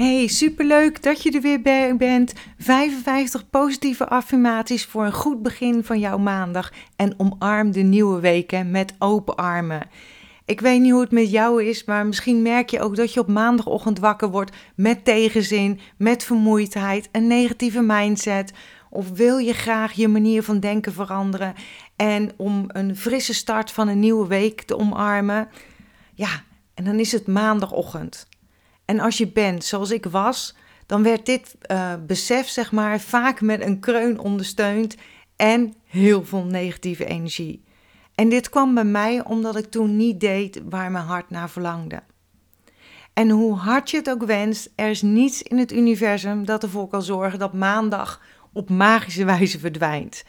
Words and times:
Hey, 0.00 0.26
superleuk 0.26 1.02
dat 1.02 1.22
je 1.22 1.30
er 1.30 1.40
weer 1.40 1.96
bent. 1.96 2.32
55 2.58 3.50
positieve 3.50 4.08
affirmaties 4.08 4.84
voor 4.84 5.04
een 5.04 5.12
goed 5.12 5.42
begin 5.42 5.84
van 5.84 5.98
jouw 5.98 6.18
maandag. 6.18 6.72
En 6.96 7.14
omarm 7.16 7.72
de 7.72 7.80
nieuwe 7.80 8.20
weken 8.20 8.70
met 8.70 8.94
open 8.98 9.36
armen. 9.36 9.88
Ik 10.44 10.60
weet 10.60 10.80
niet 10.80 10.92
hoe 10.92 11.00
het 11.00 11.10
met 11.10 11.30
jou 11.30 11.64
is, 11.64 11.84
maar 11.84 12.06
misschien 12.06 12.42
merk 12.42 12.70
je 12.70 12.80
ook 12.80 12.96
dat 12.96 13.14
je 13.14 13.20
op 13.20 13.28
maandagochtend 13.28 13.98
wakker 13.98 14.30
wordt 14.30 14.56
met 14.74 15.04
tegenzin, 15.04 15.80
met 15.96 16.24
vermoeidheid, 16.24 17.08
een 17.12 17.26
negatieve 17.26 17.82
mindset. 17.82 18.52
Of 18.90 19.10
wil 19.10 19.38
je 19.38 19.52
graag 19.52 19.92
je 19.92 20.08
manier 20.08 20.42
van 20.42 20.60
denken 20.60 20.92
veranderen 20.92 21.54
en 21.96 22.30
om 22.36 22.64
een 22.68 22.96
frisse 22.96 23.34
start 23.34 23.72
van 23.72 23.88
een 23.88 24.00
nieuwe 24.00 24.26
week 24.26 24.62
te 24.62 24.78
omarmen? 24.78 25.48
Ja, 26.14 26.42
en 26.74 26.84
dan 26.84 26.98
is 26.98 27.12
het 27.12 27.26
maandagochtend. 27.26 28.28
En 28.90 29.00
als 29.00 29.18
je 29.18 29.28
bent 29.28 29.64
zoals 29.64 29.90
ik 29.90 30.06
was, 30.06 30.54
dan 30.86 31.02
werd 31.02 31.26
dit 31.26 31.56
uh, 31.70 31.92
besef, 32.06 32.48
zeg 32.48 32.72
maar, 32.72 33.00
vaak 33.00 33.40
met 33.40 33.60
een 33.60 33.80
kreun 33.80 34.18
ondersteund 34.18 34.96
en 35.36 35.74
heel 35.84 36.24
veel 36.24 36.44
negatieve 36.44 37.04
energie. 37.04 37.64
En 38.14 38.28
dit 38.28 38.48
kwam 38.48 38.74
bij 38.74 38.84
mij 38.84 39.24
omdat 39.24 39.56
ik 39.56 39.70
toen 39.70 39.96
niet 39.96 40.20
deed 40.20 40.60
waar 40.68 40.90
mijn 40.90 41.04
hart 41.04 41.30
naar 41.30 41.50
verlangde. 41.50 42.02
En 43.12 43.30
hoe 43.30 43.54
hard 43.56 43.90
je 43.90 43.96
het 43.96 44.10
ook 44.10 44.24
wenst, 44.24 44.70
er 44.74 44.90
is 44.90 45.02
niets 45.02 45.42
in 45.42 45.58
het 45.58 45.72
universum 45.72 46.44
dat 46.44 46.62
ervoor 46.62 46.88
kan 46.88 47.02
zorgen 47.02 47.38
dat 47.38 47.52
maandag 47.52 48.20
op 48.52 48.70
magische 48.70 49.24
wijze 49.24 49.58
verdwijnt. 49.58 50.24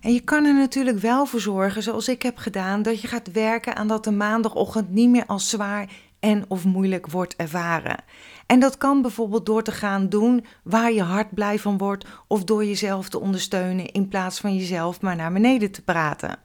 En 0.00 0.12
je 0.12 0.20
kan 0.20 0.44
er 0.44 0.54
natuurlijk 0.54 0.98
wel 0.98 1.26
voor 1.26 1.40
zorgen, 1.40 1.82
zoals 1.82 2.08
ik 2.08 2.22
heb 2.22 2.38
gedaan, 2.38 2.82
dat 2.82 3.00
je 3.00 3.08
gaat 3.08 3.32
werken 3.32 3.76
aan 3.76 3.88
dat 3.88 4.04
de 4.04 4.12
maandagochtend 4.12 4.90
niet 4.90 5.10
meer 5.10 5.26
als 5.26 5.50
zwaar 5.50 5.88
en 6.24 6.44
of 6.48 6.64
moeilijk 6.64 7.10
wordt 7.10 7.36
ervaren. 7.36 8.04
En 8.46 8.60
dat 8.60 8.78
kan 8.78 9.02
bijvoorbeeld 9.02 9.46
door 9.46 9.62
te 9.62 9.72
gaan 9.72 10.08
doen 10.08 10.44
waar 10.62 10.92
je 10.92 11.02
hart 11.02 11.34
blij 11.34 11.58
van 11.58 11.78
wordt 11.78 12.06
of 12.26 12.44
door 12.44 12.64
jezelf 12.64 13.08
te 13.08 13.20
ondersteunen 13.20 13.92
in 13.92 14.08
plaats 14.08 14.40
van 14.40 14.56
jezelf 14.56 15.00
maar 15.00 15.16
naar 15.16 15.32
beneden 15.32 15.70
te 15.70 15.82
praten. 15.82 16.38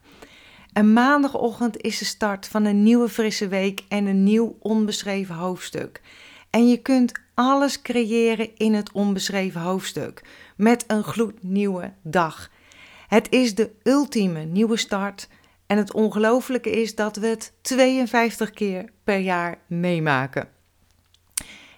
En 0.74 0.94
maandagochtend 0.94 1.78
is 1.78 1.98
de 1.98 2.06
start 2.06 2.48
van 2.48 2.66
een 2.66 2.84
nieuwe 2.84 3.10
frisse 3.10 3.48
week 3.48 3.84
en 3.88 4.06
een 4.06 4.24
nieuw 4.24 4.58
onbeschreven 4.60 5.36
hoofdstuk. 5.36 6.02
En 6.50 6.70
je 6.70 6.78
kunt 6.78 7.12
alles 7.34 7.82
creëren 7.82 8.56
in 8.58 8.74
het 8.74 8.92
onbeschreven 8.92 9.62
hoofdstuk 9.62 10.22
met 10.56 10.84
een 10.88 11.04
gloednieuwe 11.04 11.94
dag. 12.02 12.50
Het 13.08 13.28
is 13.30 13.56
de 13.56 13.72
ultieme 13.84 14.44
nieuwe 14.44 14.78
start 14.78 15.28
en 15.70 15.78
het 15.78 15.94
ongelooflijke 15.94 16.70
is 16.70 16.96
dat 16.96 17.16
we 17.16 17.28
het 17.28 17.54
52 17.62 18.52
keer 18.52 18.90
per 19.04 19.18
jaar 19.18 19.58
meemaken. 19.68 20.50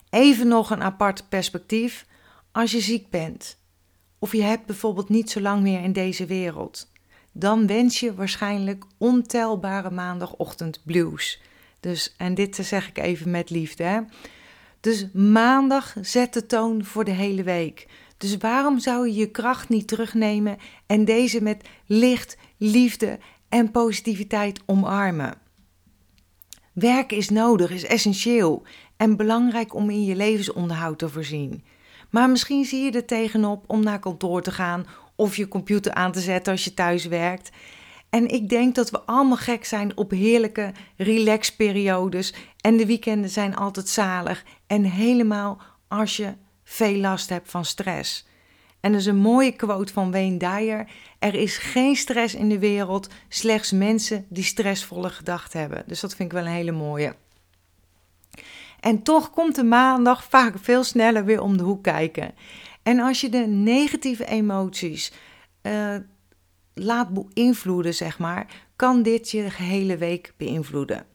Even 0.10 0.48
nog 0.48 0.70
een 0.70 0.84
apart 0.84 1.30
perspectief. 1.30 2.06
Als 2.52 2.72
je 2.72 2.80
ziek 2.80 3.10
bent, 3.10 3.58
of 4.20 4.32
je 4.32 4.42
hebt 4.42 4.66
bijvoorbeeld 4.66 5.10
niet 5.10 5.30
zo 5.30 5.42
lang 5.42 5.62
meer 5.62 5.84
in 5.84 5.94
deze 5.94 6.26
wereld, 6.26 6.92
dan 7.32 7.68
wens 7.68 8.00
je 8.00 8.14
waarschijnlijk 8.14 8.86
ontelbare 8.98 9.92
maandagochtend 9.92 10.82
blues. 10.84 11.42
Dus, 11.80 12.14
en 12.18 12.34
dit 12.34 12.56
zeg 12.56 12.88
ik 12.88 12.98
even 12.98 13.32
met 13.32 13.50
liefde. 13.50 13.84
Hè? 13.84 14.00
Dus 14.80 15.08
maandag 15.14 15.96
zet 16.02 16.34
de 16.34 16.46
toon 16.46 16.86
voor 16.86 17.04
de 17.04 17.12
hele 17.12 17.44
week. 17.44 17.88
Dus 18.18 18.38
waarom 18.38 18.80
zou 18.80 19.08
je 19.08 19.14
je 19.14 19.32
kracht 19.32 19.70
niet 19.70 19.88
terugnemen 19.88 20.58
en 20.86 21.06
deze 21.06 21.42
met 21.42 21.64
licht, 21.86 22.38
liefde 22.58 23.20
en 23.52 23.72
positiviteit 23.72 24.60
omarmen. 24.66 25.34
Werk 26.74 27.12
is 27.12 27.30
nodig, 27.30 27.72
is 27.72 27.86
essentieel 27.86 28.64
en 28.98 29.18
belangrijk 29.18 29.74
om 29.74 29.90
in 29.90 30.04
je 30.06 30.16
levensonderhoud 30.16 31.00
te 31.00 31.10
voorzien. 31.10 31.64
Maar 32.10 32.30
misschien 32.30 32.66
zie 32.66 32.84
je 32.84 32.92
er 32.92 33.06
tegenop 33.06 33.64
om 33.68 33.84
naar 33.84 34.00
kantoor 34.00 34.42
te 34.42 34.52
gaan 34.52 34.86
of 35.16 35.36
je 35.36 35.48
computer 35.48 35.94
aan 35.94 36.12
te 36.12 36.20
zetten 36.20 36.52
als 36.52 36.64
je 36.64 36.74
thuis 36.74 37.06
werkt. 37.06 37.50
En 38.10 38.28
ik 38.28 38.50
denk 38.50 38.76
dat 38.76 38.90
we 38.90 39.02
allemaal 39.02 39.38
gek 39.38 39.66
zijn 39.66 39.98
op 39.98 40.12
heerlijke 40.12 40.72
relaxperiodes. 40.98 42.34
En 42.62 42.78
de 42.78 42.86
weekenden 42.86 43.30
zijn 43.30 43.56
altijd 43.56 43.88
zalig. 43.88 44.44
En 44.68 44.84
helemaal 44.84 45.62
als 45.88 46.18
je 46.18 46.34
veel 46.64 46.96
last 46.96 47.30
hebt 47.30 47.52
van 47.52 47.66
stress. 47.66 48.26
En 48.82 48.92
dat 48.92 49.02
is 49.02 49.08
een 49.08 49.16
mooie 49.16 49.52
quote 49.52 49.94
van 49.94 50.12
Wayne 50.12 50.38
Dyer. 50.38 50.88
Er 51.20 51.34
is 51.34 51.58
geen 51.58 51.96
stress 51.96 52.36
in 52.36 52.50
de 52.50 52.60
wereld, 52.60 53.10
slechts 53.28 53.72
mensen 53.72 54.26
die 54.30 54.44
stressvolle 54.44 55.10
gedachten 55.10 55.60
hebben. 55.60 55.84
Dus 55.88 56.00
dat 56.00 56.16
vind 56.16 56.32
ik 56.32 56.38
wel 56.38 56.46
een 56.46 56.54
hele 56.54 56.72
mooie. 56.72 57.16
En 58.80 59.04
toch 59.04 59.30
komt 59.30 59.56
de 59.56 59.64
maandag 59.64 60.24
vaak 60.24 60.56
veel 60.60 60.84
sneller 60.84 61.26
weer 61.26 61.42
om 61.42 61.58
de 61.58 61.64
hoek 61.64 61.84
kijken. 61.84 62.34
En 62.84 63.00
als 63.00 63.22
je 63.22 63.30
de 63.30 63.48
negatieve 63.48 64.26
emoties 64.26 65.14
uh, 65.62 65.96
laat 66.74 67.10
beïnvloeden, 67.10 67.94
zeg 67.94 68.20
maar, 68.20 68.48
kan 68.76 69.02
dit 69.02 69.32
je 69.32 69.50
gehele 69.50 69.98
week 69.98 70.34
beïnvloeden. 70.38 71.06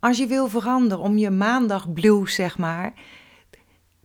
Als 0.00 0.18
je 0.18 0.26
wil 0.26 0.48
veranderen 0.48 1.04
om 1.04 1.18
je 1.18 1.30
maandag 1.30 1.92
blues, 1.92 2.34
zeg 2.34 2.58
maar, 2.58 2.92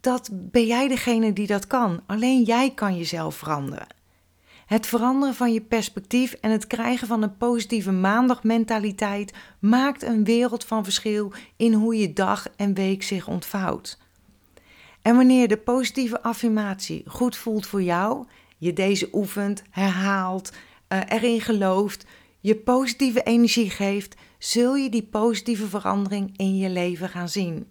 dat 0.01 0.29
ben 0.31 0.65
jij 0.65 0.87
degene 0.87 1.33
die 1.33 1.47
dat 1.47 1.67
kan. 1.67 2.01
Alleen 2.05 2.43
jij 2.43 2.71
kan 2.71 2.97
jezelf 2.97 3.35
veranderen. 3.35 3.87
Het 4.65 4.87
veranderen 4.87 5.35
van 5.35 5.53
je 5.53 5.61
perspectief 5.61 6.33
en 6.33 6.51
het 6.51 6.67
krijgen 6.67 7.07
van 7.07 7.21
een 7.21 7.37
positieve 7.37 7.91
maandagmentaliteit 7.91 9.33
maakt 9.59 10.03
een 10.03 10.23
wereld 10.23 10.63
van 10.63 10.83
verschil 10.83 11.31
in 11.55 11.73
hoe 11.73 11.97
je 11.97 12.13
dag 12.13 12.47
en 12.55 12.73
week 12.73 13.03
zich 13.03 13.27
ontvouwt. 13.27 13.97
En 15.01 15.15
wanneer 15.15 15.47
de 15.47 15.57
positieve 15.57 16.21
affirmatie 16.21 17.03
goed 17.07 17.35
voelt 17.37 17.67
voor 17.67 17.81
jou, 17.81 18.25
je 18.57 18.73
deze 18.73 19.09
oefent, 19.11 19.63
herhaalt, 19.69 20.51
uh, 20.89 20.99
erin 21.07 21.41
gelooft, 21.41 22.05
je 22.39 22.55
positieve 22.55 23.23
energie 23.23 23.69
geeft, 23.69 24.15
zul 24.37 24.75
je 24.75 24.89
die 24.89 25.03
positieve 25.03 25.67
verandering 25.67 26.37
in 26.37 26.57
je 26.57 26.69
leven 26.69 27.09
gaan 27.09 27.29
zien. 27.29 27.69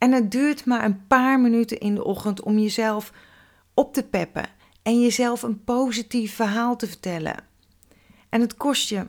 En 0.00 0.12
het 0.12 0.30
duurt 0.30 0.64
maar 0.64 0.84
een 0.84 1.06
paar 1.06 1.40
minuten 1.40 1.78
in 1.78 1.94
de 1.94 2.04
ochtend 2.04 2.42
om 2.42 2.58
jezelf 2.58 3.12
op 3.74 3.94
te 3.94 4.02
peppen 4.02 4.48
en 4.82 5.00
jezelf 5.00 5.42
een 5.42 5.64
positief 5.64 6.34
verhaal 6.34 6.76
te 6.76 6.86
vertellen. 6.86 7.44
En 8.28 8.40
het 8.40 8.56
kost 8.56 8.88
je 8.88 9.06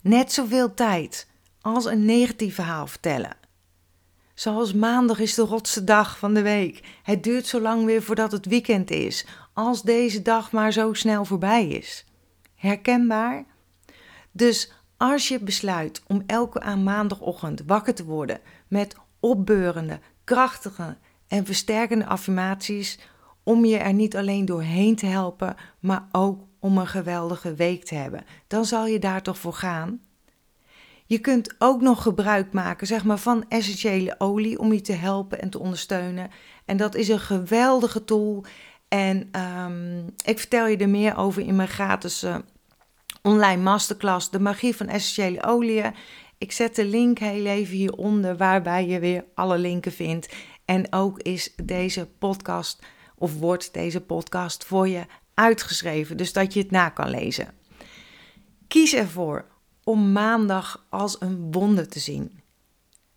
net 0.00 0.32
zoveel 0.32 0.74
tijd 0.74 1.28
als 1.60 1.84
een 1.84 2.04
negatief 2.04 2.54
verhaal 2.54 2.86
vertellen. 2.86 3.36
Zoals 4.34 4.72
maandag 4.72 5.18
is 5.18 5.34
de 5.34 5.42
rotste 5.42 5.84
dag 5.84 6.18
van 6.18 6.34
de 6.34 6.42
week. 6.42 6.98
Het 7.02 7.22
duurt 7.22 7.46
zo 7.46 7.60
lang 7.60 7.84
weer 7.84 8.02
voordat 8.02 8.32
het 8.32 8.46
weekend 8.46 8.90
is, 8.90 9.26
als 9.52 9.82
deze 9.82 10.22
dag 10.22 10.52
maar 10.52 10.72
zo 10.72 10.92
snel 10.92 11.24
voorbij 11.24 11.68
is. 11.68 12.04
Herkenbaar? 12.54 13.44
Dus 14.32 14.72
als 14.96 15.28
je 15.28 15.40
besluit 15.40 16.02
om 16.06 16.22
elke 16.26 16.60
aan 16.60 16.82
maandagochtend 16.82 17.62
wakker 17.66 17.94
te 17.94 18.04
worden 18.04 18.40
met 18.68 18.96
opbeurende, 19.26 20.00
krachtige 20.24 20.96
en 21.28 21.46
versterkende 21.46 22.06
affirmaties 22.06 22.98
om 23.42 23.64
je 23.64 23.76
er 23.76 23.92
niet 23.92 24.16
alleen 24.16 24.44
doorheen 24.44 24.96
te 24.96 25.06
helpen, 25.06 25.56
maar 25.80 26.08
ook 26.12 26.40
om 26.60 26.78
een 26.78 26.86
geweldige 26.86 27.54
week 27.54 27.84
te 27.84 27.94
hebben. 27.94 28.24
Dan 28.46 28.64
zal 28.64 28.86
je 28.86 28.98
daar 28.98 29.22
toch 29.22 29.38
voor 29.38 29.52
gaan. 29.52 30.00
Je 31.06 31.18
kunt 31.18 31.54
ook 31.58 31.80
nog 31.80 32.02
gebruik 32.02 32.52
maken 32.52 32.86
zeg 32.86 33.04
maar, 33.04 33.18
van 33.18 33.44
essentiële 33.48 34.14
olie 34.18 34.58
om 34.58 34.72
je 34.72 34.80
te 34.80 34.92
helpen 34.92 35.40
en 35.40 35.50
te 35.50 35.58
ondersteunen. 35.58 36.30
En 36.64 36.76
dat 36.76 36.94
is 36.94 37.08
een 37.08 37.20
geweldige 37.20 38.04
tool. 38.04 38.44
En 38.88 39.30
um, 39.40 40.04
ik 40.24 40.38
vertel 40.38 40.66
je 40.66 40.76
er 40.76 40.88
meer 40.88 41.16
over 41.16 41.42
in 41.42 41.56
mijn 41.56 41.68
gratis 41.68 42.24
uh, 42.24 42.36
online 43.22 43.62
masterclass, 43.62 44.30
De 44.30 44.40
Magie 44.40 44.76
van 44.76 44.88
Essentiële 44.88 45.44
Oliën. 45.44 45.94
Ik 46.38 46.52
zet 46.52 46.76
de 46.76 46.84
link 46.84 47.18
heel 47.18 47.46
even 47.46 47.76
hieronder, 47.76 48.36
waarbij 48.36 48.86
je 48.86 48.98
weer 48.98 49.24
alle 49.34 49.58
linken 49.58 49.92
vindt. 49.92 50.34
En 50.64 50.92
ook 50.92 51.22
is 51.22 51.52
deze 51.64 52.06
podcast, 52.18 52.82
of 53.14 53.38
wordt 53.38 53.74
deze 53.74 54.00
podcast 54.00 54.64
voor 54.64 54.88
je 54.88 55.06
uitgeschreven, 55.34 56.16
dus 56.16 56.32
dat 56.32 56.52
je 56.52 56.60
het 56.60 56.70
na 56.70 56.88
kan 56.88 57.10
lezen. 57.10 57.54
Kies 58.68 58.94
ervoor 58.94 59.46
om 59.84 60.12
maandag 60.12 60.86
als 60.90 61.20
een 61.20 61.52
wonder 61.52 61.88
te 61.88 61.98
zien. 61.98 62.40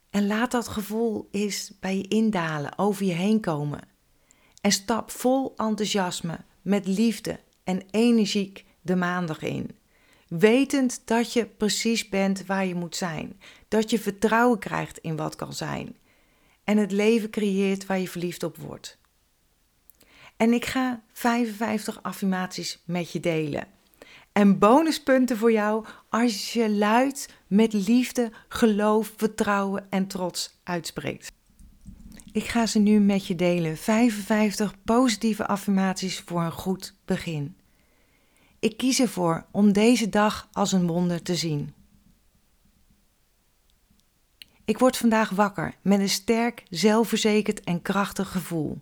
En 0.09 0.27
laat 0.27 0.51
dat 0.51 0.67
gevoel 0.67 1.27
eens 1.31 1.73
bij 1.79 1.97
je 1.97 2.07
indalen, 2.07 2.77
over 2.77 3.05
je 3.05 3.13
heen 3.13 3.39
komen. 3.39 3.79
En 4.61 4.71
stap 4.71 5.11
vol 5.11 5.53
enthousiasme, 5.57 6.39
met 6.61 6.87
liefde 6.87 7.39
en 7.63 7.83
energiek 7.91 8.65
de 8.81 8.95
maandag 8.95 9.41
in. 9.41 9.78
Wetend 10.29 11.01
dat 11.05 11.33
je 11.33 11.45
precies 11.45 12.09
bent 12.09 12.45
waar 12.45 12.65
je 12.65 12.75
moet 12.75 12.95
zijn. 12.95 13.39
Dat 13.67 13.89
je 13.89 13.99
vertrouwen 13.99 14.59
krijgt 14.59 14.97
in 14.97 15.15
wat 15.15 15.35
kan 15.35 15.53
zijn. 15.53 15.95
En 16.63 16.77
het 16.77 16.91
leven 16.91 17.29
creëert 17.29 17.85
waar 17.85 17.99
je 17.99 18.07
verliefd 18.07 18.43
op 18.43 18.57
wordt. 18.57 18.97
En 20.37 20.53
ik 20.53 20.65
ga 20.65 21.03
55 21.13 22.03
affirmaties 22.03 22.83
met 22.85 23.11
je 23.11 23.19
delen. 23.19 23.67
En 24.31 24.59
bonuspunten 24.59 25.37
voor 25.37 25.51
jou 25.51 25.85
als 26.09 26.53
je 26.53 26.69
luid 26.69 27.33
met 27.47 27.73
liefde, 27.73 28.31
geloof, 28.47 29.13
vertrouwen 29.17 29.87
en 29.89 30.07
trots 30.07 30.59
uitspreekt. 30.63 31.31
Ik 32.31 32.43
ga 32.43 32.65
ze 32.65 32.79
nu 32.79 32.99
met 32.99 33.27
je 33.27 33.35
delen. 33.35 33.77
55 33.77 34.73
positieve 34.83 35.47
affirmaties 35.47 36.19
voor 36.19 36.41
een 36.41 36.51
goed 36.51 36.95
begin. 37.05 37.58
Ik 38.59 38.77
kies 38.77 38.99
ervoor 38.99 39.45
om 39.51 39.73
deze 39.73 40.09
dag 40.09 40.49
als 40.51 40.71
een 40.71 40.87
wonder 40.87 41.21
te 41.21 41.35
zien. 41.35 41.73
Ik 44.65 44.77
word 44.77 44.97
vandaag 44.97 45.29
wakker 45.29 45.77
met 45.81 45.99
een 45.99 46.09
sterk, 46.09 46.63
zelfverzekerd 46.69 47.63
en 47.63 47.81
krachtig 47.81 48.31
gevoel. 48.31 48.81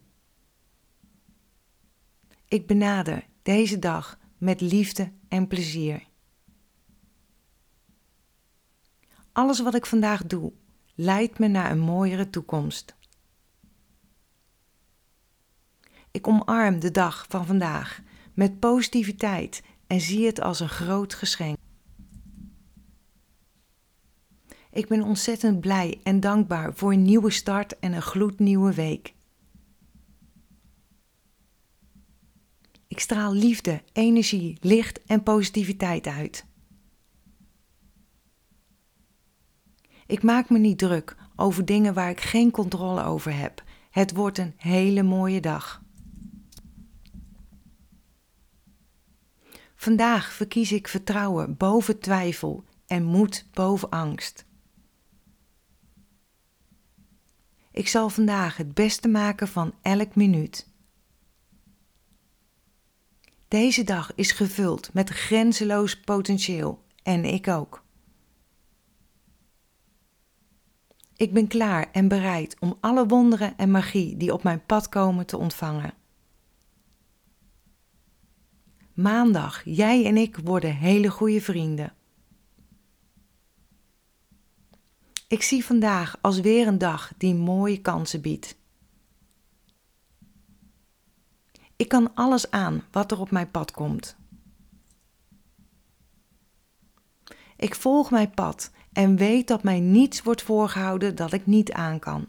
Ik 2.47 2.67
benader 2.67 3.25
deze 3.41 3.79
dag 3.79 4.19
met 4.37 4.61
liefde 4.61 5.11
en 5.27 5.47
plezier. 5.47 6.03
Alles 9.31 9.59
wat 9.59 9.75
ik 9.75 9.85
vandaag 9.85 10.25
doe, 10.25 10.51
leidt 10.95 11.39
me 11.39 11.47
naar 11.47 11.71
een 11.71 11.79
mooiere 11.79 12.29
toekomst. 12.29 12.95
Ik 16.11 16.27
omarm 16.27 16.79
de 16.79 16.91
dag 16.91 17.25
van 17.29 17.45
vandaag 17.45 18.01
met 18.37 18.59
positiviteit 18.59 19.63
en 19.87 20.01
zie 20.01 20.25
het 20.25 20.41
als 20.41 20.59
een 20.59 20.69
groot 20.69 21.13
geschenk. 21.13 21.57
Ik 24.71 24.87
ben 24.87 25.01
ontzettend 25.01 25.59
blij 25.59 25.99
en 26.03 26.19
dankbaar 26.19 26.73
voor 26.73 26.93
een 26.93 27.01
nieuwe 27.01 27.29
start 27.29 27.79
en 27.79 27.93
een 27.93 28.01
gloednieuwe 28.01 28.73
week. 28.73 29.13
Ik 32.87 32.99
straal 32.99 33.33
liefde, 33.33 33.81
energie, 33.93 34.57
licht 34.61 35.03
en 35.03 35.23
positiviteit 35.23 36.07
uit. 36.07 36.45
Ik 40.07 40.23
maak 40.23 40.49
me 40.49 40.57
niet 40.57 40.77
druk 40.77 41.15
over 41.35 41.65
dingen 41.65 41.93
waar 41.93 42.09
ik 42.09 42.21
geen 42.21 42.51
controle 42.51 43.03
over 43.03 43.37
heb. 43.37 43.63
Het 43.89 44.13
wordt 44.13 44.37
een 44.37 44.53
hele 44.57 45.03
mooie 45.03 45.39
dag. 45.39 45.85
Vandaag 49.79 50.33
verkies 50.33 50.71
ik 50.71 50.87
vertrouwen 50.87 51.57
boven 51.57 51.99
twijfel 51.99 52.63
en 52.87 53.03
moed 53.03 53.45
boven 53.53 53.89
angst. 53.89 54.45
Ik 57.71 57.87
zal 57.87 58.09
vandaag 58.09 58.57
het 58.57 58.73
beste 58.73 59.07
maken 59.07 59.47
van 59.47 59.73
elk 59.81 60.15
minuut. 60.15 60.69
Deze 63.47 63.83
dag 63.83 64.15
is 64.15 64.31
gevuld 64.31 64.93
met 64.93 65.09
grenzeloos 65.09 65.99
potentieel 65.99 66.83
en 67.03 67.25
ik 67.25 67.47
ook. 67.47 67.85
Ik 71.15 71.33
ben 71.33 71.47
klaar 71.47 71.91
en 71.91 72.07
bereid 72.07 72.55
om 72.59 72.77
alle 72.79 73.05
wonderen 73.05 73.57
en 73.57 73.71
magie 73.71 74.17
die 74.17 74.33
op 74.33 74.43
mijn 74.43 74.65
pad 74.65 74.89
komen 74.89 75.25
te 75.25 75.37
ontvangen. 75.37 75.93
Maandag, 78.97 79.61
jij 79.65 80.05
en 80.05 80.17
ik 80.17 80.37
worden 80.43 80.75
hele 80.75 81.09
goede 81.09 81.41
vrienden. 81.41 81.93
Ik 85.27 85.41
zie 85.41 85.65
vandaag 85.65 86.17
als 86.21 86.39
weer 86.39 86.67
een 86.67 86.77
dag 86.77 87.13
die 87.17 87.35
mooie 87.35 87.81
kansen 87.81 88.21
biedt. 88.21 88.57
Ik 91.75 91.87
kan 91.87 92.15
alles 92.15 92.51
aan 92.51 92.83
wat 92.91 93.11
er 93.11 93.19
op 93.19 93.31
mijn 93.31 93.51
pad 93.51 93.71
komt. 93.71 94.17
Ik 97.57 97.75
volg 97.75 98.11
mijn 98.11 98.31
pad 98.31 98.71
en 98.91 99.15
weet 99.15 99.47
dat 99.47 99.63
mij 99.63 99.79
niets 99.79 100.21
wordt 100.23 100.41
voorgehouden 100.41 101.15
dat 101.15 101.33
ik 101.33 101.45
niet 101.45 101.71
aan 101.71 101.99
kan. 101.99 102.27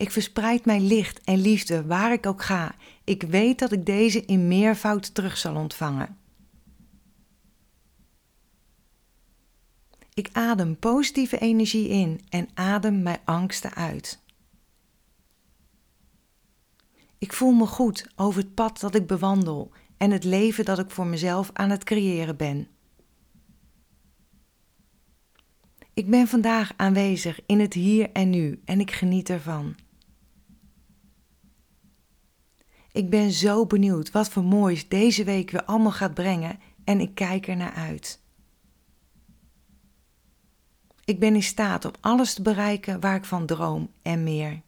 Ik 0.00 0.10
verspreid 0.10 0.64
mijn 0.64 0.86
licht 0.86 1.20
en 1.20 1.40
liefde 1.40 1.86
waar 1.86 2.12
ik 2.12 2.26
ook 2.26 2.42
ga. 2.42 2.74
Ik 3.04 3.22
weet 3.22 3.58
dat 3.58 3.72
ik 3.72 3.86
deze 3.86 4.24
in 4.24 4.48
meervoud 4.48 5.14
terug 5.14 5.36
zal 5.36 5.56
ontvangen. 5.56 6.18
Ik 10.14 10.28
adem 10.32 10.78
positieve 10.78 11.38
energie 11.38 11.88
in 11.88 12.20
en 12.28 12.48
adem 12.54 13.02
mijn 13.02 13.20
angsten 13.24 13.74
uit. 13.74 14.22
Ik 17.18 17.32
voel 17.32 17.52
me 17.52 17.66
goed 17.66 18.10
over 18.16 18.40
het 18.40 18.54
pad 18.54 18.80
dat 18.80 18.94
ik 18.94 19.06
bewandel 19.06 19.70
en 19.96 20.10
het 20.10 20.24
leven 20.24 20.64
dat 20.64 20.78
ik 20.78 20.90
voor 20.90 21.06
mezelf 21.06 21.50
aan 21.52 21.70
het 21.70 21.84
creëren 21.84 22.36
ben. 22.36 22.68
Ik 25.94 26.10
ben 26.10 26.28
vandaag 26.28 26.72
aanwezig 26.76 27.40
in 27.46 27.60
het 27.60 27.74
hier 27.74 28.12
en 28.12 28.30
nu 28.30 28.60
en 28.64 28.80
ik 28.80 28.90
geniet 28.90 29.28
ervan. 29.28 29.88
Ik 32.92 33.10
ben 33.10 33.30
zo 33.30 33.66
benieuwd 33.66 34.10
wat 34.10 34.28
voor 34.28 34.44
moois 34.44 34.88
deze 34.88 35.24
week 35.24 35.50
weer 35.50 35.64
allemaal 35.64 35.92
gaat 35.92 36.14
brengen 36.14 36.58
en 36.84 37.00
ik 37.00 37.14
kijk 37.14 37.48
er 37.48 37.56
naar 37.56 37.72
uit. 37.72 38.22
Ik 41.04 41.18
ben 41.18 41.34
in 41.34 41.42
staat 41.42 41.84
om 41.84 41.92
alles 42.00 42.34
te 42.34 42.42
bereiken 42.42 43.00
waar 43.00 43.16
ik 43.16 43.24
van 43.24 43.46
droom 43.46 43.90
en 44.02 44.22
meer. 44.22 44.62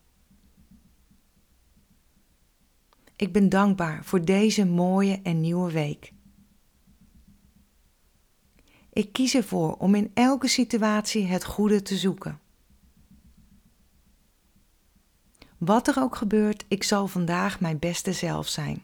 Ik 3.17 3.33
ben 3.33 3.49
dankbaar 3.49 4.05
voor 4.05 4.25
deze 4.25 4.67
mooie 4.67 5.21
en 5.23 5.41
nieuwe 5.41 5.73
week. 5.73 6.13
Ik 8.93 9.13
kies 9.13 9.35
ervoor 9.35 9.77
om 9.77 9.95
in 9.95 10.11
elke 10.15 10.49
situatie 10.49 11.27
het 11.27 11.45
goede 11.45 11.83
te 11.83 11.97
zoeken. 11.97 12.42
Wat 15.65 15.89
er 15.89 15.99
ook 15.99 16.17
gebeurt, 16.17 16.65
ik 16.69 16.83
zal 16.83 17.09
vandaag 17.09 17.61
mijn 17.61 17.79
beste 17.79 18.13
zelf 18.13 18.49
zijn. 18.49 18.83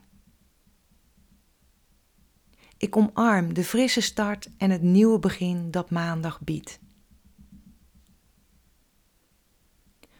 Ik 2.76 2.96
omarm 2.96 3.54
de 3.54 3.64
frisse 3.64 4.00
start 4.00 4.50
en 4.56 4.70
het 4.70 4.82
nieuwe 4.82 5.18
begin 5.18 5.70
dat 5.70 5.90
maandag 5.90 6.40
biedt. 6.40 6.78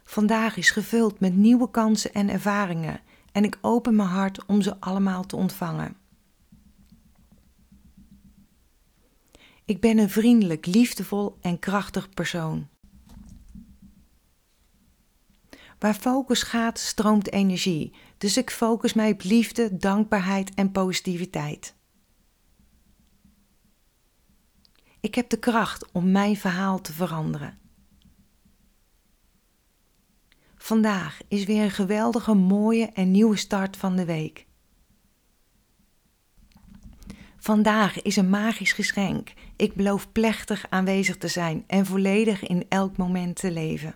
Vandaag 0.05 0.57
is 0.57 0.71
gevuld 0.71 1.21
met 1.21 1.37
nieuwe 1.37 1.71
kansen 1.71 2.15
en 2.15 2.29
ervaringen 2.29 3.01
en 3.33 3.45
ik 3.45 3.59
open 3.61 3.97
mijn 3.97 4.09
hart 4.09 4.47
om 4.47 4.63
ze 4.63 4.81
allemaal 4.81 5.27
te 5.27 5.37
ontvangen. 5.37 5.97
Ik 9.65 9.81
ben 9.81 9.99
een 9.99 10.11
vriendelijk, 10.11 10.67
liefdevol 10.67 11.39
en 11.41 11.59
krachtig 11.59 12.09
persoon. 12.09 12.69
Waar 15.79 15.95
focus 15.95 16.43
gaat, 16.43 16.79
stroomt 16.79 17.33
energie, 17.33 17.95
dus 18.19 18.37
ik 18.37 18.51
focus 18.51 18.93
mij 18.93 19.11
op 19.11 19.23
liefde, 19.23 19.77
dankbaarheid 19.77 20.55
en 20.55 20.73
positiviteit. 20.73 21.77
Ik 25.01 25.15
heb 25.15 25.29
de 25.29 25.39
kracht 25.39 25.93
om 25.93 26.11
mijn 26.11 26.37
verhaal 26.37 26.81
te 26.81 26.93
veranderen. 26.93 27.59
Vandaag 30.57 31.21
is 31.29 31.45
weer 31.45 31.63
een 31.63 31.71
geweldige, 31.71 32.35
mooie 32.35 32.87
en 32.87 33.11
nieuwe 33.11 33.37
start 33.37 33.77
van 33.77 33.97
de 33.97 34.05
week. 34.05 34.47
Vandaag 37.37 38.03
is 38.03 38.17
een 38.17 38.31
magisch 38.31 38.73
geschenk. 38.73 39.33
Ik 39.57 39.75
beloof 39.75 40.13
plechtig 40.13 40.67
aanwezig 40.71 41.17
te 41.17 41.29
zijn 41.29 41.65
en 41.67 41.87
volledig 41.87 42.43
in 42.47 42.67
elk 42.69 42.97
moment 42.97 43.37
te 43.37 43.51
leven. 43.51 43.95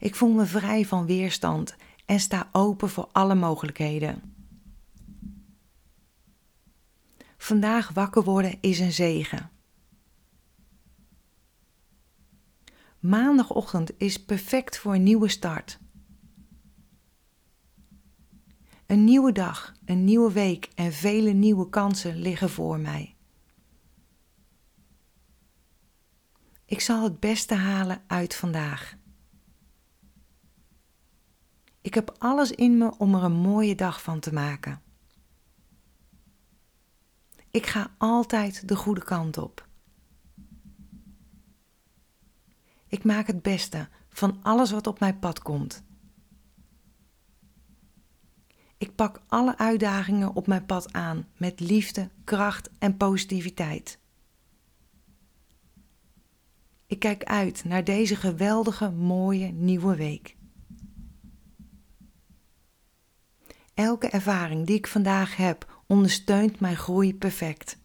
Ik 0.00 0.14
voel 0.14 0.32
me 0.32 0.46
vrij 0.46 0.84
van 0.84 1.06
weerstand 1.06 1.76
en 2.06 2.20
sta 2.20 2.48
open 2.52 2.88
voor 2.90 3.08
alle 3.12 3.34
mogelijkheden. 3.34 4.34
Vandaag 7.36 7.90
wakker 7.92 8.22
worden 8.22 8.58
is 8.60 8.78
een 8.78 8.92
zegen. 8.92 9.50
Maandagochtend 12.98 13.92
is 13.98 14.24
perfect 14.24 14.78
voor 14.78 14.94
een 14.94 15.02
nieuwe 15.02 15.28
start. 15.28 15.78
Een 18.86 19.04
nieuwe 19.04 19.32
dag, 19.32 19.74
een 19.84 20.04
nieuwe 20.04 20.32
week 20.32 20.68
en 20.74 20.92
vele 20.92 21.30
nieuwe 21.30 21.68
kansen 21.68 22.16
liggen 22.16 22.50
voor 22.50 22.78
mij. 22.78 23.16
Ik 26.64 26.80
zal 26.80 27.04
het 27.04 27.20
beste 27.20 27.54
halen 27.54 28.02
uit 28.06 28.34
vandaag. 28.34 28.98
Ik 31.80 31.94
heb 31.94 32.14
alles 32.18 32.50
in 32.50 32.78
me 32.78 32.98
om 32.98 33.14
er 33.14 33.22
een 33.22 33.32
mooie 33.32 33.74
dag 33.74 34.02
van 34.02 34.20
te 34.20 34.32
maken. 34.32 34.82
Ik 37.50 37.66
ga 37.66 37.94
altijd 37.98 38.68
de 38.68 38.76
goede 38.76 39.04
kant 39.04 39.38
op. 39.38 39.68
Ik 42.86 43.04
maak 43.04 43.26
het 43.26 43.42
beste 43.42 43.88
van 44.08 44.38
alles 44.42 44.70
wat 44.70 44.86
op 44.86 45.00
mijn 45.00 45.18
pad 45.18 45.42
komt. 45.42 45.82
Ik 48.78 48.94
pak 48.94 49.22
alle 49.26 49.58
uitdagingen 49.58 50.34
op 50.34 50.46
mijn 50.46 50.66
pad 50.66 50.92
aan 50.92 51.28
met 51.36 51.60
liefde, 51.60 52.10
kracht 52.24 52.70
en 52.78 52.96
positiviteit. 52.96 53.98
Ik 56.86 56.98
kijk 56.98 57.24
uit 57.24 57.64
naar 57.64 57.84
deze 57.84 58.16
geweldige, 58.16 58.90
mooie 58.90 59.46
nieuwe 59.46 59.96
week. 59.96 60.36
Elke 63.74 64.08
ervaring 64.08 64.66
die 64.66 64.76
ik 64.76 64.86
vandaag 64.86 65.36
heb 65.36 65.82
ondersteunt 65.86 66.60
mijn 66.60 66.76
groei 66.76 67.14
perfect. 67.14 67.78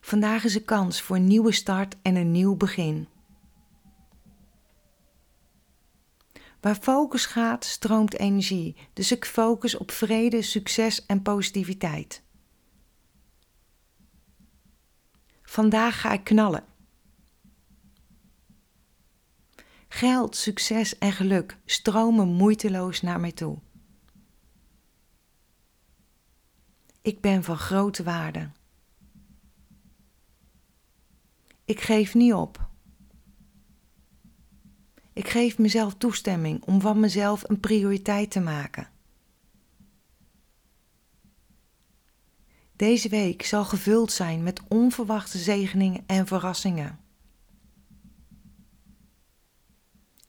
Vandaag 0.00 0.44
is 0.44 0.54
een 0.54 0.64
kans 0.64 1.02
voor 1.02 1.16
een 1.16 1.26
nieuwe 1.26 1.52
start 1.52 1.96
en 2.02 2.16
een 2.16 2.30
nieuw 2.30 2.56
begin. 2.56 3.08
Waar 6.60 6.74
focus 6.74 7.26
gaat, 7.26 7.64
stroomt 7.64 8.18
energie. 8.18 8.76
Dus 8.92 9.12
ik 9.12 9.24
focus 9.24 9.76
op 9.76 9.90
vrede, 9.90 10.42
succes 10.42 11.06
en 11.06 11.22
positiviteit. 11.22 12.22
Vandaag 15.42 16.00
ga 16.00 16.12
ik 16.12 16.24
knallen. 16.24 16.64
Geld, 19.92 20.36
succes 20.36 20.98
en 20.98 21.12
geluk 21.12 21.56
stromen 21.64 22.28
moeiteloos 22.28 23.00
naar 23.00 23.20
mij 23.20 23.32
toe. 23.32 23.58
Ik 27.02 27.20
ben 27.20 27.44
van 27.44 27.56
grote 27.56 28.02
waarde. 28.02 28.50
Ik 31.64 31.80
geef 31.80 32.14
niet 32.14 32.32
op. 32.32 32.68
Ik 35.12 35.28
geef 35.28 35.58
mezelf 35.58 35.94
toestemming 35.94 36.64
om 36.64 36.80
van 36.80 37.00
mezelf 37.00 37.48
een 37.48 37.60
prioriteit 37.60 38.30
te 38.30 38.40
maken. 38.40 38.88
Deze 42.76 43.08
week 43.08 43.42
zal 43.42 43.64
gevuld 43.64 44.12
zijn 44.12 44.42
met 44.42 44.60
onverwachte 44.68 45.38
zegeningen 45.38 46.02
en 46.06 46.26
verrassingen. 46.26 46.98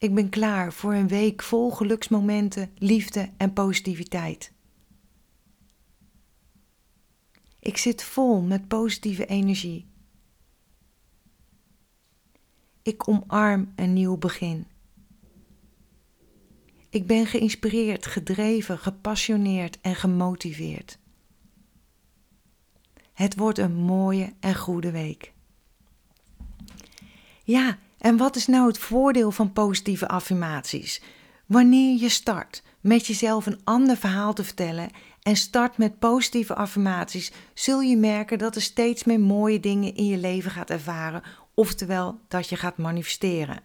Ik 0.01 0.15
ben 0.15 0.29
klaar 0.29 0.73
voor 0.73 0.93
een 0.93 1.07
week 1.07 1.43
vol 1.43 1.71
geluksmomenten, 1.71 2.71
liefde 2.75 3.31
en 3.37 3.53
positiviteit. 3.53 4.53
Ik 7.59 7.77
zit 7.77 8.03
vol 8.03 8.41
met 8.41 8.67
positieve 8.67 9.25
energie. 9.25 9.87
Ik 12.81 13.07
omarm 13.07 13.73
een 13.75 13.93
nieuw 13.93 14.17
begin. 14.17 14.67
Ik 16.89 17.07
ben 17.07 17.25
geïnspireerd, 17.25 18.05
gedreven, 18.05 18.77
gepassioneerd 18.77 19.81
en 19.81 19.95
gemotiveerd. 19.95 20.99
Het 23.13 23.35
wordt 23.35 23.57
een 23.57 23.75
mooie 23.75 24.33
en 24.39 24.55
goede 24.55 24.91
week. 24.91 25.33
Ja, 27.43 27.79
en 28.01 28.17
wat 28.17 28.35
is 28.35 28.47
nou 28.47 28.67
het 28.67 28.77
voordeel 28.77 29.31
van 29.31 29.53
positieve 29.53 30.07
affirmaties? 30.07 31.01
Wanneer 31.45 32.01
je 32.01 32.09
start 32.09 32.63
met 32.79 33.07
jezelf 33.07 33.45
een 33.45 33.59
ander 33.63 33.97
verhaal 33.97 34.33
te 34.33 34.43
vertellen 34.43 34.89
en 35.21 35.35
start 35.35 35.77
met 35.77 35.99
positieve 35.99 36.55
affirmaties, 36.55 37.31
zul 37.53 37.81
je 37.81 37.97
merken 37.97 38.37
dat 38.37 38.55
er 38.55 38.61
steeds 38.61 39.03
meer 39.03 39.19
mooie 39.19 39.59
dingen 39.59 39.95
in 39.95 40.05
je 40.05 40.17
leven 40.17 40.51
gaat 40.51 40.69
ervaren, 40.69 41.23
oftewel 41.53 42.19
dat 42.27 42.49
je 42.49 42.55
gaat 42.55 42.77
manifesteren. 42.77 43.61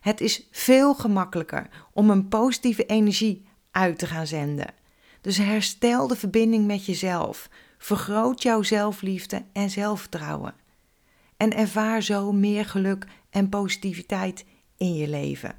Het 0.00 0.20
is 0.20 0.48
veel 0.50 0.94
gemakkelijker 0.94 1.68
om 1.92 2.10
een 2.10 2.28
positieve 2.28 2.84
energie 2.84 3.46
uit 3.70 3.98
te 3.98 4.06
gaan 4.06 4.26
zenden. 4.26 4.74
Dus 5.20 5.36
herstel 5.36 6.06
de 6.06 6.16
verbinding 6.16 6.66
met 6.66 6.86
jezelf. 6.86 7.48
Vergroot 7.78 8.42
jouw 8.42 8.62
zelfliefde 8.62 9.44
en 9.52 9.70
zelfvertrouwen. 9.70 10.54
En 11.36 11.56
ervaar 11.56 12.02
zo 12.02 12.32
meer 12.32 12.64
geluk 12.64 13.06
en 13.30 13.48
positiviteit 13.48 14.44
in 14.76 14.94
je 14.94 15.08
leven. 15.08 15.54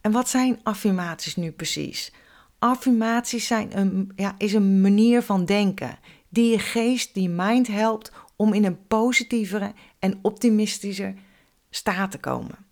En 0.00 0.12
wat 0.12 0.28
zijn 0.28 0.60
affirmaties 0.62 1.36
nu 1.36 1.50
precies? 1.50 2.12
Affirmaties 2.58 3.46
zijn 3.46 3.78
een, 3.78 4.12
ja, 4.16 4.34
is 4.38 4.52
een 4.52 4.80
manier 4.80 5.22
van 5.22 5.44
denken 5.44 5.98
die 6.28 6.50
je 6.50 6.58
geest, 6.58 7.14
die 7.14 7.28
mind 7.28 7.66
helpt 7.66 8.12
om 8.36 8.52
in 8.52 8.64
een 8.64 8.86
positievere 8.86 9.72
en 9.98 10.18
optimistischer 10.22 11.14
staat 11.70 12.10
te 12.10 12.18
komen. 12.18 12.63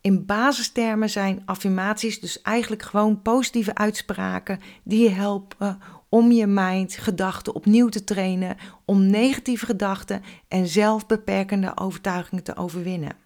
In 0.00 0.26
basistermen 0.26 1.10
zijn 1.10 1.42
affirmaties 1.44 2.20
dus 2.20 2.42
eigenlijk 2.42 2.82
gewoon 2.82 3.22
positieve 3.22 3.74
uitspraken 3.74 4.60
die 4.82 5.02
je 5.02 5.10
helpen 5.10 5.78
om 6.08 6.32
je 6.32 6.46
mind, 6.46 6.96
gedachten 6.96 7.54
opnieuw 7.54 7.88
te 7.88 8.04
trainen, 8.04 8.56
om 8.84 9.06
negatieve 9.06 9.66
gedachten 9.66 10.22
en 10.48 10.66
zelfbeperkende 10.66 11.76
overtuigingen 11.76 12.44
te 12.44 12.56
overwinnen. 12.56 13.16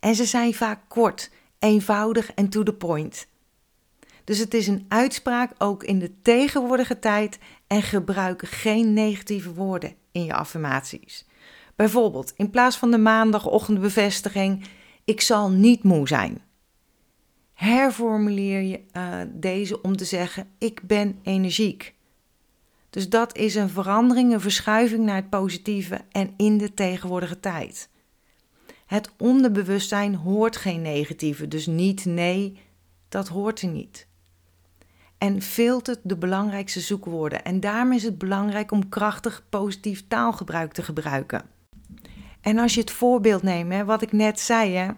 En 0.00 0.14
ze 0.14 0.24
zijn 0.24 0.54
vaak 0.54 0.80
kort, 0.88 1.30
eenvoudig 1.58 2.32
en 2.32 2.48
to 2.48 2.62
the 2.62 2.72
point. 2.72 3.28
Dus 4.24 4.38
het 4.38 4.54
is 4.54 4.66
een 4.66 4.84
uitspraak 4.88 5.52
ook 5.58 5.84
in 5.84 5.98
de 5.98 6.20
tegenwoordige 6.22 6.98
tijd 6.98 7.38
en 7.66 7.82
gebruik 7.82 8.46
geen 8.46 8.92
negatieve 8.92 9.54
woorden 9.54 9.94
in 10.12 10.24
je 10.24 10.34
affirmaties. 10.34 11.26
Bijvoorbeeld, 11.76 12.32
in 12.36 12.50
plaats 12.50 12.76
van 12.76 12.90
de 12.90 12.98
maandagochtendbevestiging 12.98 14.64
ik 15.04 15.20
zal 15.20 15.50
niet 15.50 15.82
moe 15.82 16.08
zijn. 16.08 16.42
Herformuleer 17.52 18.60
je 18.60 18.80
uh, 18.96 19.20
deze 19.32 19.82
om 19.82 19.96
te 19.96 20.04
zeggen: 20.04 20.48
ik 20.58 20.80
ben 20.82 21.18
energiek. 21.22 21.94
Dus 22.90 23.08
dat 23.08 23.36
is 23.36 23.54
een 23.54 23.68
verandering, 23.68 24.32
een 24.32 24.40
verschuiving 24.40 25.04
naar 25.04 25.16
het 25.16 25.30
positieve 25.30 26.00
en 26.10 26.34
in 26.36 26.58
de 26.58 26.74
tegenwoordige 26.74 27.40
tijd. 27.40 27.88
Het 28.86 29.10
onderbewustzijn 29.18 30.14
hoort 30.14 30.56
geen 30.56 30.82
negatieve, 30.82 31.48
dus 31.48 31.66
niet 31.66 32.04
nee, 32.04 32.58
dat 33.08 33.28
hoort 33.28 33.60
er 33.60 33.68
niet. 33.68 34.06
En 35.18 35.42
filtert 35.42 35.98
de 36.02 36.16
belangrijkste 36.16 36.80
zoekwoorden. 36.80 37.44
En 37.44 37.60
daarom 37.60 37.92
is 37.92 38.02
het 38.02 38.18
belangrijk 38.18 38.70
om 38.70 38.88
krachtig 38.88 39.44
positief 39.48 40.04
taalgebruik 40.08 40.72
te 40.72 40.82
gebruiken. 40.82 41.42
En 42.40 42.58
als 42.58 42.74
je 42.74 42.80
het 42.80 42.90
voorbeeld 42.90 43.42
neemt, 43.42 43.72
hè, 43.72 43.84
wat 43.84 44.02
ik 44.02 44.12
net 44.12 44.40
zei, 44.40 44.74
hè, 44.74 44.90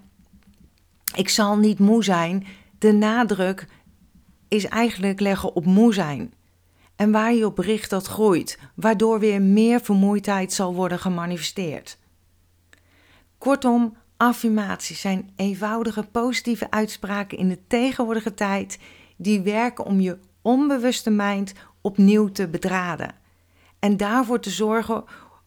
ik 1.15 1.29
zal 1.29 1.57
niet 1.57 1.79
moe 1.79 2.05
zijn, 2.05 2.47
de 2.79 2.93
nadruk 2.93 3.67
is 4.49 4.65
eigenlijk 4.65 5.21
leggen 5.21 5.55
op 5.55 5.65
moe 5.65 5.95
zijn. 5.95 6.35
En 6.97 7.13
waar 7.13 7.35
je 7.35 7.47
op 7.47 7.59
richt, 7.59 7.91
dat 7.91 8.07
groeit, 8.07 8.59
waardoor 8.75 9.19
weer 9.19 9.43
meer 9.43 9.81
vermoeidheid 9.81 10.53
zal 10.53 10.75
worden 10.75 10.99
gemanifesteerd. 10.99 11.99
Kortom, 13.39 13.97
affirmaties 14.17 15.01
zijn 15.01 15.31
eenvoudige 15.37 16.03
positieve 16.13 16.71
uitspraken 16.71 17.39
in 17.39 17.49
de 17.49 17.59
tegenwoordige 17.67 18.35
tijd 18.35 18.79
die 19.17 19.41
werken 19.41 19.85
om 19.85 20.01
je 20.01 20.19
onbewuste 20.43 21.11
mind 21.11 21.53
opnieuw 21.81 22.29
te 22.29 22.49
bedraden. 22.49 23.15
En 23.79 23.97
daarvoor 23.97 24.41
te 24.41 24.51
zorgen 24.51 25.05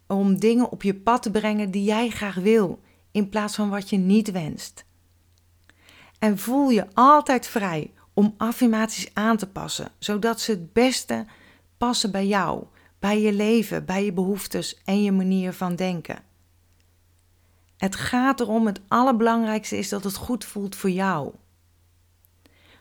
om 0.08 0.40
dingen 0.40 0.72
op 0.72 0.84
je 0.84 0.96
pad 0.96 1.24
te 1.24 1.32
brengen 1.32 1.72
die 1.72 1.84
jij 1.84 2.10
graag 2.10 2.36
wil, 2.36 2.80
in 3.12 3.30
plaats 3.30 3.56
van 3.56 3.70
wat 3.70 3.90
je 3.90 3.98
niet 3.98 4.32
wenst. 4.32 4.86
En 6.20 6.38
voel 6.38 6.70
je 6.70 6.88
altijd 6.94 7.48
vrij 7.48 7.94
om 8.14 8.34
affirmaties 8.38 9.10
aan 9.14 9.38
te 9.38 9.48
passen, 9.48 9.92
zodat 10.00 10.42
ze 10.42 10.52
het 10.52 10.74
beste 10.74 11.26
passen 11.78 12.12
bij 12.12 12.28
jou, 12.28 12.64
bij 13.00 13.22
je 13.22 13.34
leven, 13.34 13.86
bij 13.86 14.06
je 14.06 14.14
behoeftes 14.14 14.82
en 14.86 15.04
je 15.04 15.12
manier 15.12 15.54
van 15.54 15.76
denken. 15.76 16.24
Het 17.78 17.96
gaat 17.96 18.40
erom, 18.40 18.66
het 18.66 18.82
allerbelangrijkste 18.88 19.78
is 19.78 19.90
dat 19.90 20.04
het 20.04 20.16
goed 20.16 20.46
voelt 20.46 20.76
voor 20.76 20.90
jou. 20.90 21.34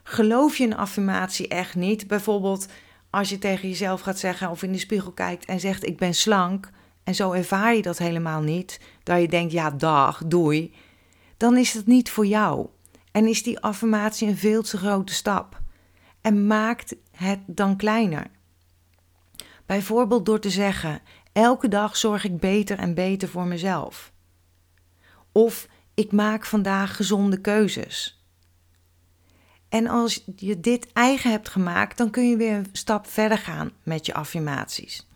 Geloof 0.03 0.57
je 0.57 0.63
een 0.63 0.77
affirmatie 0.77 1.47
echt 1.47 1.75
niet, 1.75 2.07
bijvoorbeeld 2.07 2.67
als 3.09 3.29
je 3.29 3.37
tegen 3.37 3.69
jezelf 3.69 4.01
gaat 4.01 4.19
zeggen 4.19 4.49
of 4.49 4.63
in 4.63 4.71
de 4.71 4.77
spiegel 4.77 5.11
kijkt 5.11 5.45
en 5.45 5.59
zegt 5.59 5.85
ik 5.85 5.97
ben 5.97 6.13
slank, 6.13 6.69
en 7.05 7.15
zo 7.15 7.31
ervaar 7.31 7.75
je 7.75 7.81
dat 7.81 7.97
helemaal 7.97 8.41
niet, 8.41 8.79
dat 9.03 9.21
je 9.21 9.27
denkt 9.27 9.51
ja 9.51 9.69
dag, 9.71 10.21
doei, 10.25 10.73
dan 11.37 11.57
is 11.57 11.73
het 11.73 11.85
niet 11.85 12.09
voor 12.09 12.25
jou. 12.25 12.67
En 13.11 13.27
is 13.27 13.43
die 13.43 13.59
affirmatie 13.59 14.27
een 14.27 14.37
veel 14.37 14.61
te 14.61 14.77
grote 14.77 15.13
stap. 15.13 15.61
En 16.21 16.47
maakt 16.47 16.95
het 17.11 17.39
dan 17.45 17.75
kleiner. 17.75 18.27
Bijvoorbeeld 19.65 20.25
door 20.25 20.39
te 20.39 20.49
zeggen: 20.49 21.01
elke 21.33 21.67
dag 21.67 21.97
zorg 21.97 22.23
ik 22.23 22.39
beter 22.39 22.77
en 22.77 22.93
beter 22.93 23.27
voor 23.27 23.45
mezelf. 23.45 24.11
Of 25.31 25.67
ik 25.93 26.11
maak 26.11 26.45
vandaag 26.45 26.95
gezonde 26.95 27.41
keuzes. 27.41 28.23
En 29.69 29.87
als 29.87 30.23
je 30.35 30.59
dit 30.59 30.91
eigen 30.93 31.31
hebt 31.31 31.49
gemaakt, 31.49 31.97
dan 31.97 32.09
kun 32.09 32.29
je 32.29 32.37
weer 32.37 32.53
een 32.53 32.69
stap 32.71 33.07
verder 33.07 33.37
gaan 33.37 33.71
met 33.83 34.05
je 34.05 34.13
affirmaties. 34.13 35.07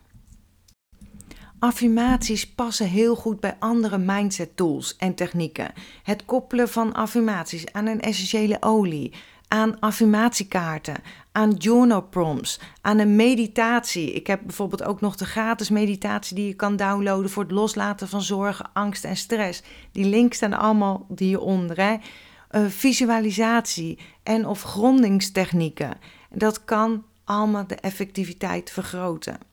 Affirmaties 1.60 2.48
passen 2.48 2.88
heel 2.88 3.16
goed 3.16 3.40
bij 3.40 3.56
andere 3.60 3.98
mindset 3.98 4.56
tools 4.56 4.96
en 4.96 5.16
technieken. 5.16 5.72
Het 6.04 6.26
koppelen 6.26 6.70
van 6.70 6.94
affirmaties 6.94 7.74
aan 7.74 7.86
een 7.86 8.02
essentiële 8.02 8.58
olie, 8.60 9.14
aan 9.48 9.80
affirmatiekaarten, 9.80 10.96
aan 11.32 11.52
journal 11.52 12.02
prompts, 12.02 12.60
aan 12.82 13.00
een 13.00 13.16
meditatie. 13.16 14.12
Ik 14.12 14.28
heb 14.28 14.42
bijvoorbeeld 14.44 14.84
ook 14.84 15.02
nog 15.02 15.16
de 15.16 15.26
gratis 15.26 15.70
meditatie 15.70 16.36
die 16.36 16.48
je 16.48 16.54
kan 16.54 16.76
downloaden 16.76 17.30
voor 17.30 17.44
het 17.44 17.52
loslaten 17.52 18.08
van 18.08 18.22
zorgen, 18.22 18.70
angst 18.74 19.04
en 19.04 19.18
stress. 19.18 19.64
Die 19.92 20.06
links 20.06 20.36
staan 20.38 20.54
allemaal 20.54 21.08
hieronder. 21.16 21.78
Uh, 21.80 22.66
visualisatie 22.68 24.00
en 24.24 24.48
of 24.48 24.62
grondingstechnieken. 24.62 25.98
Dat 26.30 26.66
kan 26.66 27.04
allemaal 27.24 27.68
de 27.68 27.76
effectiviteit 27.76 28.72
vergroten. 28.72 29.49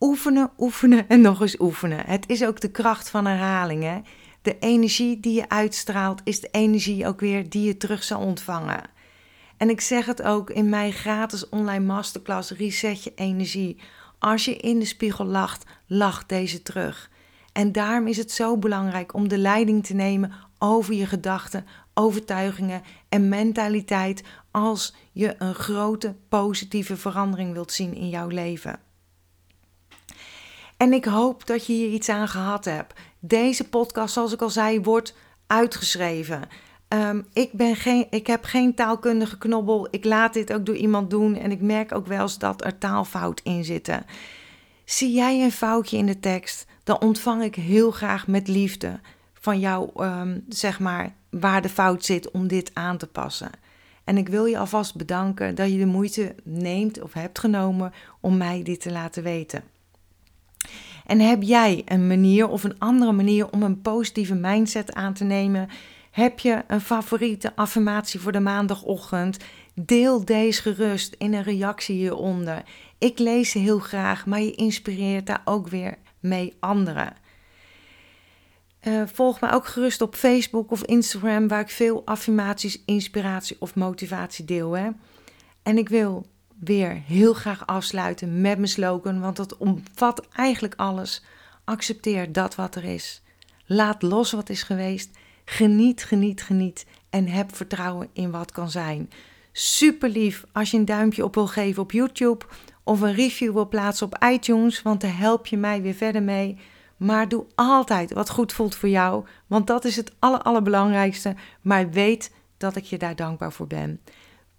Oefenen, 0.00 0.50
oefenen 0.58 1.08
en 1.08 1.20
nog 1.20 1.40
eens 1.40 1.60
oefenen. 1.60 2.06
Het 2.06 2.28
is 2.28 2.44
ook 2.44 2.60
de 2.60 2.70
kracht 2.70 3.10
van 3.10 3.26
herhalingen. 3.26 4.04
De 4.42 4.58
energie 4.58 5.20
die 5.20 5.34
je 5.34 5.48
uitstraalt 5.48 6.20
is 6.24 6.40
de 6.40 6.48
energie 6.50 7.06
ook 7.06 7.20
weer 7.20 7.48
die 7.48 7.66
je 7.66 7.76
terug 7.76 8.04
zal 8.04 8.20
ontvangen. 8.20 8.82
En 9.56 9.70
ik 9.70 9.80
zeg 9.80 10.06
het 10.06 10.22
ook 10.22 10.50
in 10.50 10.68
mijn 10.68 10.92
gratis 10.92 11.48
online 11.48 11.84
masterclass 11.84 12.50
Reset 12.50 13.04
je 13.04 13.12
energie. 13.14 13.76
Als 14.18 14.44
je 14.44 14.56
in 14.56 14.78
de 14.78 14.84
spiegel 14.84 15.24
lacht, 15.24 15.64
lacht 15.86 16.28
deze 16.28 16.62
terug. 16.62 17.10
En 17.52 17.72
daarom 17.72 18.06
is 18.06 18.16
het 18.16 18.30
zo 18.30 18.58
belangrijk 18.58 19.14
om 19.14 19.28
de 19.28 19.38
leiding 19.38 19.86
te 19.86 19.94
nemen 19.94 20.32
over 20.58 20.94
je 20.94 21.06
gedachten, 21.06 21.66
overtuigingen 21.94 22.82
en 23.08 23.28
mentaliteit 23.28 24.22
als 24.50 24.94
je 25.12 25.34
een 25.38 25.54
grote 25.54 26.14
positieve 26.28 26.96
verandering 26.96 27.52
wilt 27.52 27.72
zien 27.72 27.94
in 27.94 28.08
jouw 28.08 28.28
leven. 28.28 28.85
En 30.76 30.92
ik 30.92 31.04
hoop 31.04 31.46
dat 31.46 31.66
je 31.66 31.72
hier 31.72 31.88
iets 31.88 32.08
aan 32.08 32.28
gehad 32.28 32.64
hebt. 32.64 33.00
Deze 33.18 33.68
podcast, 33.68 34.14
zoals 34.14 34.32
ik 34.32 34.42
al 34.42 34.50
zei, 34.50 34.80
wordt 34.80 35.14
uitgeschreven. 35.46 36.42
Um, 36.88 37.26
ik, 37.32 37.52
ben 37.52 37.76
geen, 37.76 38.06
ik 38.10 38.26
heb 38.26 38.44
geen 38.44 38.74
taalkundige 38.74 39.38
knobbel. 39.38 39.88
Ik 39.90 40.04
laat 40.04 40.32
dit 40.32 40.52
ook 40.52 40.66
door 40.66 40.76
iemand 40.76 41.10
doen. 41.10 41.36
En 41.36 41.50
ik 41.50 41.60
merk 41.60 41.94
ook 41.94 42.06
wel 42.06 42.22
eens 42.22 42.38
dat 42.38 42.64
er 42.64 42.78
taalfout 42.78 43.40
in 43.44 43.64
zitten. 43.64 44.06
Zie 44.84 45.12
jij 45.12 45.42
een 45.42 45.52
foutje 45.52 45.96
in 45.96 46.06
de 46.06 46.20
tekst, 46.20 46.66
dan 46.84 47.00
ontvang 47.00 47.42
ik 47.42 47.54
heel 47.54 47.90
graag 47.90 48.26
met 48.26 48.48
liefde 48.48 49.00
van 49.32 49.58
jou, 49.58 50.04
um, 50.04 50.44
zeg 50.48 50.80
maar, 50.80 51.14
waar 51.30 51.62
de 51.62 51.68
fout 51.68 52.04
zit 52.04 52.30
om 52.30 52.46
dit 52.46 52.70
aan 52.74 52.96
te 52.96 53.06
passen. 53.06 53.50
En 54.04 54.16
ik 54.16 54.28
wil 54.28 54.44
je 54.44 54.58
alvast 54.58 54.96
bedanken 54.96 55.54
dat 55.54 55.70
je 55.72 55.78
de 55.78 55.86
moeite 55.86 56.34
neemt 56.44 57.02
of 57.02 57.12
hebt 57.12 57.38
genomen 57.38 57.92
om 58.20 58.36
mij 58.36 58.62
dit 58.62 58.80
te 58.80 58.92
laten 58.92 59.22
weten. 59.22 59.62
En 61.06 61.20
heb 61.20 61.42
jij 61.42 61.82
een 61.84 62.06
manier 62.06 62.48
of 62.48 62.64
een 62.64 62.78
andere 62.78 63.12
manier 63.12 63.50
om 63.50 63.62
een 63.62 63.80
positieve 63.80 64.34
mindset 64.34 64.94
aan 64.94 65.14
te 65.14 65.24
nemen? 65.24 65.68
Heb 66.10 66.38
je 66.38 66.64
een 66.66 66.80
favoriete 66.80 67.56
affirmatie 67.56 68.20
voor 68.20 68.32
de 68.32 68.40
maandagochtend? 68.40 69.36
Deel 69.74 70.24
deze 70.24 70.62
gerust 70.62 71.14
in 71.18 71.34
een 71.34 71.42
reactie 71.42 71.96
hieronder. 71.96 72.62
Ik 72.98 73.18
lees 73.18 73.50
ze 73.50 73.58
heel 73.58 73.78
graag, 73.78 74.26
maar 74.26 74.40
je 74.40 74.54
inspireert 74.54 75.26
daar 75.26 75.42
ook 75.44 75.68
weer 75.68 75.98
mee 76.20 76.56
anderen. 76.60 77.12
Uh, 78.82 79.02
volg 79.06 79.40
me 79.40 79.50
ook 79.50 79.66
gerust 79.66 80.00
op 80.00 80.14
Facebook 80.14 80.70
of 80.70 80.82
Instagram, 80.82 81.48
waar 81.48 81.60
ik 81.60 81.70
veel 81.70 82.02
affirmaties, 82.04 82.82
inspiratie 82.84 83.56
of 83.58 83.74
motivatie 83.74 84.44
deel. 84.44 84.76
Hè? 84.76 84.88
En 85.62 85.78
ik 85.78 85.88
wil 85.88 86.26
weer 86.60 87.02
heel 87.06 87.34
graag 87.34 87.66
afsluiten 87.66 88.40
met 88.40 88.56
mijn 88.56 88.68
slogan, 88.68 89.20
want 89.20 89.36
dat 89.36 89.56
omvat 89.56 90.26
eigenlijk 90.32 90.74
alles. 90.76 91.24
Accepteer 91.64 92.32
dat 92.32 92.54
wat 92.54 92.74
er 92.74 92.84
is. 92.84 93.22
Laat 93.66 94.02
los 94.02 94.32
wat 94.32 94.48
is 94.48 94.62
geweest. 94.62 95.10
Geniet, 95.44 96.04
geniet, 96.04 96.42
geniet 96.42 96.86
en 97.10 97.28
heb 97.28 97.56
vertrouwen 97.56 98.08
in 98.12 98.30
wat 98.30 98.52
kan 98.52 98.70
zijn. 98.70 99.10
Super 99.52 100.08
lief 100.08 100.44
als 100.52 100.70
je 100.70 100.76
een 100.76 100.84
duimpje 100.84 101.24
op 101.24 101.34
wil 101.34 101.46
geven 101.46 101.82
op 101.82 101.92
YouTube 101.92 102.44
of 102.82 103.00
een 103.00 103.14
review 103.14 103.52
wil 103.52 103.68
plaatsen 103.68 104.06
op 104.06 104.24
iTunes, 104.24 104.82
want 104.82 105.00
daar 105.00 105.18
help 105.18 105.46
je 105.46 105.56
mij 105.56 105.82
weer 105.82 105.94
verder 105.94 106.22
mee. 106.22 106.58
Maar 106.96 107.28
doe 107.28 107.46
altijd 107.54 108.12
wat 108.12 108.30
goed 108.30 108.52
voelt 108.52 108.74
voor 108.74 108.88
jou, 108.88 109.24
want 109.46 109.66
dat 109.66 109.84
is 109.84 109.96
het 109.96 110.12
aller, 110.18 110.42
allerbelangrijkste. 110.42 111.34
Maar 111.60 111.90
weet 111.90 112.30
dat 112.56 112.76
ik 112.76 112.84
je 112.84 112.98
daar 112.98 113.16
dankbaar 113.16 113.52
voor 113.52 113.66
ben. 113.66 114.00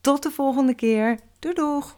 Tot 0.01 0.23
de 0.23 0.31
volgende 0.31 0.73
keer. 0.73 1.19
Doei 1.39 1.53
doeg! 1.53 1.97